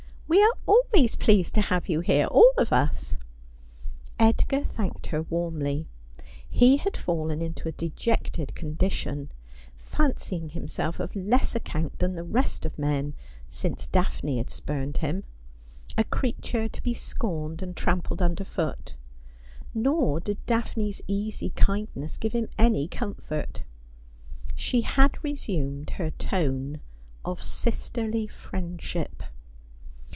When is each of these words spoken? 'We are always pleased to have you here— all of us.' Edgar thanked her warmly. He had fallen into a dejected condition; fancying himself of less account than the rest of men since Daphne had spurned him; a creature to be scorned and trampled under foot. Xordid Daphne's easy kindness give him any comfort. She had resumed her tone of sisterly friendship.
'We 0.31 0.41
are 0.41 0.55
always 0.65 1.17
pleased 1.17 1.53
to 1.55 1.61
have 1.61 1.89
you 1.89 1.99
here— 1.99 2.25
all 2.31 2.53
of 2.57 2.71
us.' 2.71 3.17
Edgar 4.17 4.63
thanked 4.63 5.07
her 5.07 5.23
warmly. 5.23 5.89
He 6.47 6.77
had 6.77 6.95
fallen 6.95 7.41
into 7.41 7.67
a 7.67 7.73
dejected 7.73 8.55
condition; 8.55 9.29
fancying 9.75 10.47
himself 10.47 11.01
of 11.01 11.13
less 11.17 11.53
account 11.53 11.99
than 11.99 12.15
the 12.15 12.23
rest 12.23 12.65
of 12.65 12.79
men 12.79 13.13
since 13.49 13.87
Daphne 13.87 14.37
had 14.37 14.49
spurned 14.49 14.99
him; 14.99 15.25
a 15.97 16.05
creature 16.05 16.69
to 16.69 16.81
be 16.81 16.93
scorned 16.93 17.61
and 17.61 17.75
trampled 17.75 18.21
under 18.21 18.45
foot. 18.45 18.95
Xordid 19.75 20.37
Daphne's 20.45 21.01
easy 21.07 21.49
kindness 21.49 22.15
give 22.15 22.31
him 22.31 22.47
any 22.57 22.87
comfort. 22.87 23.63
She 24.55 24.81
had 24.83 25.21
resumed 25.25 25.89
her 25.91 26.09
tone 26.11 26.79
of 27.25 27.43
sisterly 27.43 28.27
friendship. 28.27 29.23